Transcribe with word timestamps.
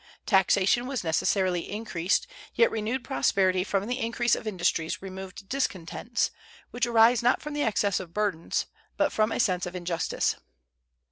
Taxation 0.25 0.87
was 0.87 1.03
necessarily 1.03 1.69
increased; 1.71 2.25
yet 2.55 2.71
renewed 2.71 3.03
prosperity 3.03 3.63
from 3.63 3.85
the 3.85 3.99
increase 3.99 4.35
of 4.35 4.47
industries 4.47 4.99
removed 4.99 5.47
discontents, 5.47 6.31
which 6.71 6.87
arise 6.87 7.21
not 7.21 7.39
from 7.39 7.53
the 7.53 7.61
excess 7.61 7.99
of 7.99 8.11
burdens, 8.11 8.65
but 8.97 9.11
from 9.13 9.31
a 9.31 9.39
sense 9.39 9.67
of 9.67 9.75
injustice. 9.75 10.37